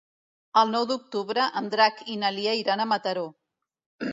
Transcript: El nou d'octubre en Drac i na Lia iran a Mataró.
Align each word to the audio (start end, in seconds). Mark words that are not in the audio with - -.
El 0.61 0.71
nou 0.75 0.87
d'octubre 0.91 1.45
en 1.61 1.69
Drac 1.75 2.01
i 2.15 2.15
na 2.25 2.35
Lia 2.39 2.57
iran 2.63 2.81
a 2.81 2.89
Mataró. 2.95 3.29